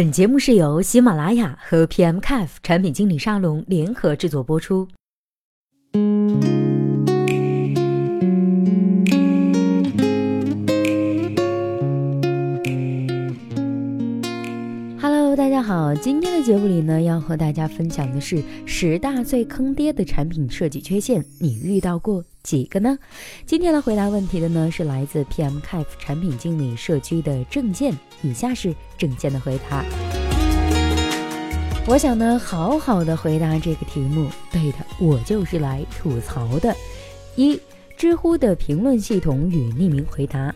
[0.00, 4.88] 本节目是由喜马拉雅和 PMCAF 产品经理沙龙联合制作播出。
[15.62, 22.98] 好，今天的节目里呢，要和大家分享的是十大最坑爹的产品设计缺陷，你遇到过几个呢？
[23.46, 27.94] 今天来回答问题的呢，是来自 PMCAF 产品经理社区的郑健。
[28.22, 29.84] 以下是郑健的回答。
[31.86, 34.28] 我想呢，好好的回答这个题目。
[34.50, 36.74] 对的，我就是来吐槽的。
[37.36, 37.60] 一，
[37.96, 40.54] 知乎的评论系统与匿名回答。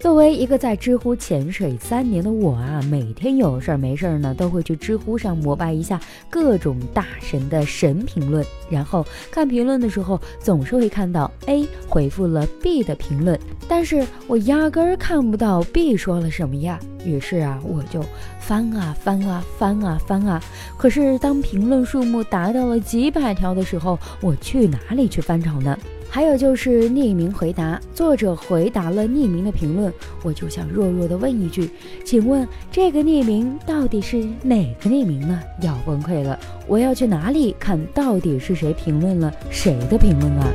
[0.00, 6.00] 作为一个在知乎潜水三年的我啊，每天有事儿没事儿呢，都会去知乎上膜拜一下
[6.30, 8.42] 各种大神的神评论。
[8.70, 13.38] 然后看评论的时候，总是会看到 A 回复了 B 的评论，
[13.68, 16.80] 但是我压根儿看不到 B 说了什么呀。
[17.04, 18.02] 于是啊，我就
[18.40, 20.42] 翻啊翻啊翻啊翻啊。
[20.78, 25.78] 可是当评论数目达到了几百条的时候，我去哪里去翻找呢？
[26.12, 29.92] 还有就是匿名回答，作者回答了匿名的评论，
[30.24, 31.70] 我就想弱弱的问一句，
[32.04, 35.40] 请问这个匿名到底是哪个匿名呢？
[35.62, 40.46] 要崩溃了，我要去哪里看到底是谁评论了谁的评论啊？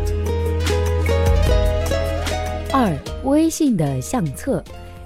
[2.74, 4.62] 二，微信的相册。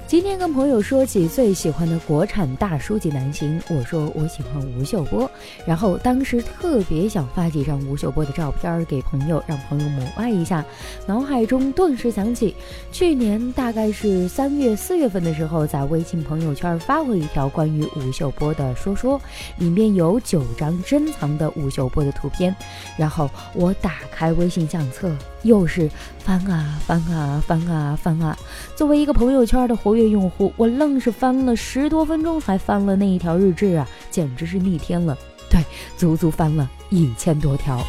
[0.09, 5.29] 今天跟朋友说起最喜欢的国产大叔级男星，我说我喜欢吴秀波，
[5.67, 10.65] 然后当时特别想发几张吴秀波的照片给朋友，让朋友膜拜一下。
[11.05, 12.55] 脑海中顿时想起，
[12.91, 19.21] 去年大概是三月四月份的时候，在微信朋友圈发过一条关于吴秀波的说说，
[19.59, 22.55] 里面有九张珍藏的吴秀波的图片。
[22.97, 25.87] 然后我打开微信相册，又是
[26.17, 28.35] 翻啊翻啊翻啊翻啊。
[28.75, 29.98] 作为一个朋友圈的活跃。
[29.99, 35.17] 月用户，我愣是翻了十多分钟才翻了那一条日志啊，简直是逆天了。
[35.49, 35.61] 对，
[35.98, 37.80] 足足翻了一千多条。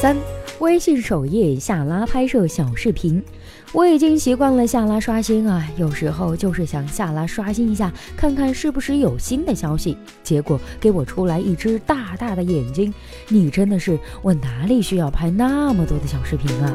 [0.00, 0.16] 三，
[0.60, 3.20] 微信首页下拉拍摄小视频，
[3.72, 9.96] 我已经习惯了下拉刷新啊，有时候就是想下拉刷新一下，看看是不是有新的消息。
[10.22, 12.94] 结果给我出来一只大大的眼睛，
[13.28, 16.72] 你真的是我哪里需要拍那么多的小视频啊？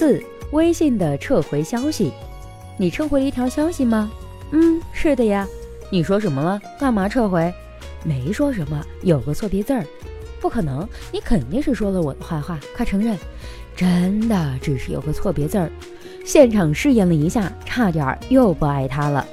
[0.00, 0.18] 四
[0.52, 2.10] 微信的撤回消息，
[2.78, 4.10] 你撤回了一条消息吗？
[4.50, 5.46] 嗯，是的呀。
[5.90, 6.58] 你说什么了？
[6.80, 7.52] 干嘛撤回？
[8.02, 9.84] 没说什么，有个错别字儿。
[10.40, 13.14] 不可能，你肯定是说了我的坏话，快承认。
[13.76, 15.70] 真的，只是有个错别字儿。
[16.24, 19.26] 现场试验了一下，差点又不爱他了。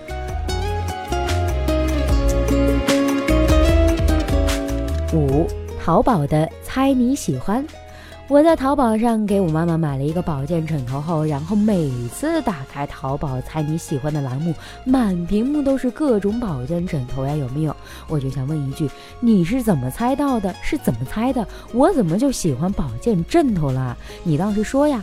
[5.13, 5.47] 五，
[5.81, 7.65] 淘宝的猜你喜欢。
[8.29, 17.73] 我在淘宝上给我妈妈买了一个保健枕头后，然后每次打开淘宝猜你喜欢的栏目，满屏幕都是各种保健枕头呀，有没有？
[18.09, 18.89] 我就想问一句，
[19.21, 20.53] 你是怎么猜到的？
[20.61, 21.47] 是怎么猜的？
[21.71, 23.97] 我怎么就喜欢保健枕头了？
[24.25, 25.01] 你倒是说呀！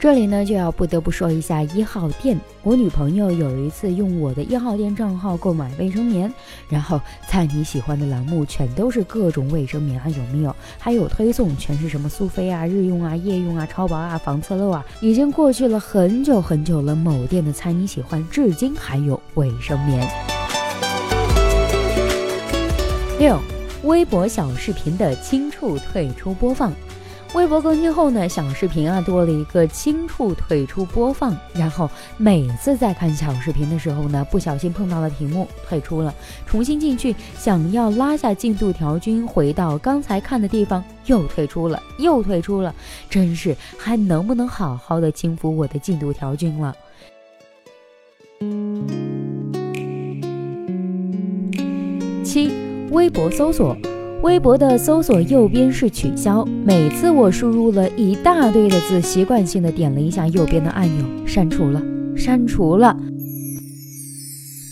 [0.00, 2.38] 这里呢就要不得不说一下一号店。
[2.62, 6.32] 我女朋友有一次用我的一号店账号购买卫生棉，
[6.68, 10.54] 然后猜你喜欢的栏目全都是各种卫生棉啊，有没有？
[10.78, 14.86] 还有推送全是什么苏菲啊、日用啊、夜用啊、超薄啊、防侧漏啊。
[15.00, 20.08] 已经过去了很久很久了，某店的猜你喜欢至今还有卫生棉。
[23.18, 23.36] 六，
[23.82, 26.72] 微博小视频的轻触退出播放。
[27.34, 36.12] 微博更新后呢，小视频啊多了一个轻触退出播放，然后每次在看小视频的时候呢，不小心碰到了屏幕退出了，
[36.46, 42.74] 重新进去想要拉下进度条君回到刚才看的地方，又退出了，又退出了，
[43.10, 46.74] 真是还能不能好好的轻抚我的进度条君了？
[52.24, 52.50] 七，
[52.90, 53.76] 微博搜索。
[54.22, 61.80] 微博的搜索右边是取消，每次我输入了一大堆的字，习惯性的点了一下右边的按钮，删除了，
[62.16, 62.96] 删除了。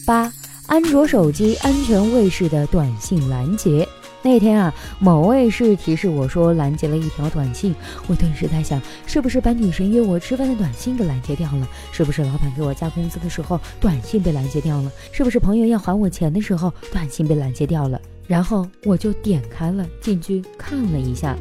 [0.04, 0.32] 八，
[0.66, 3.86] 安卓手机安全卫士的短信拦截。
[4.20, 7.72] 那天啊，某卫士提示我说拦截了一条短信，
[8.08, 11.68] 我顿时在想，是不是把女神约我吃饭的短信给拦截掉了？
[11.92, 14.90] 是不是老板给我加工资的时候短信被拦截掉了？
[15.12, 18.00] 是不是朋友要还我钱的时候短信被拦截掉了？
[18.26, 21.36] 然后我就点开了进去看了一下。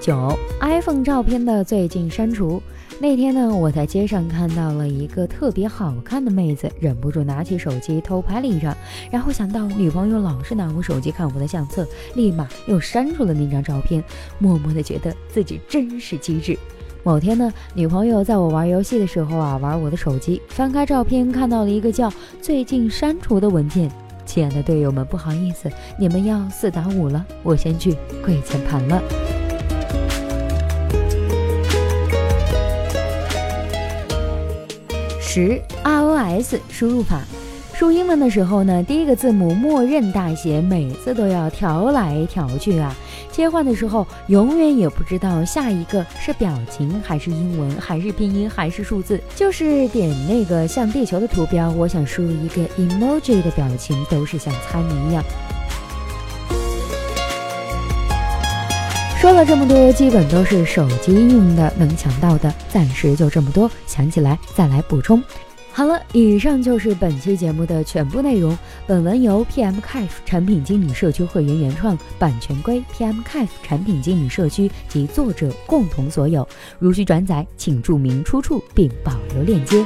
[0.00, 2.60] 九，iPhone 照片的最近删除。
[2.98, 8.76] 那天呢，我在街上看到了一个特别好看的妹子，忍不住拿起手机偷拍了一张，
[9.10, 14.02] 然后想到女朋友老是拿我手机看我的相册，立马又删除了那张照片，
[14.38, 16.56] 默默的觉得自己真是机智。
[17.04, 23.90] 某天呢，女朋友在我玩游戏的时候啊，玩我的手机，翻开照片看到了一个叫“最近删除”的文件。
[24.24, 25.68] 亲爱的队友们，不好意思，
[25.98, 29.02] 你们要四打五了，我先去跪键盘了。
[35.20, 37.22] 十 ROS 输入法，
[37.82, 42.94] 输英文的时候呢，第一个字母默认大写，每次都要调来调去啊。
[43.32, 49.20] 切换的时候，永远也不知道下一个是表情还是英文，还是拼音还是数字。
[49.34, 55.24] 就是点那个像地球的图标，我想输入一个 emoji 的表情，都是像猜谜一样。
[59.20, 65.20] 说了这么多，基本都是手机用的，能想到的暂时就这么多，想起来再来补充。
[65.74, 68.56] 好了，以上就是本期节目的全部内容。
[68.86, 76.46] 本文由 PMKIF 产品经理社区会员原创，版权归 PMKIF 产品经理社区及作者共同所有。
[76.78, 79.82] 如需转载，请注明出处并保留链接。